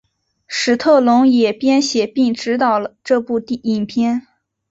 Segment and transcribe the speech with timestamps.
[0.47, 4.25] 史特龙也编写并执导这部影片。